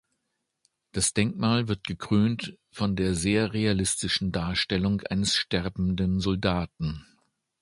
Das 0.93 1.13
Denkmal 1.13 1.67
wird 1.67 1.83
gekrönt 1.83 2.57
von 2.71 2.95
der 2.95 3.13
sehr 3.13 3.53
realistischen 3.53 4.31
Darstellung 4.31 5.01
eines 5.01 5.35
sterbenden 5.35 6.19
Soldaten. 6.21 7.05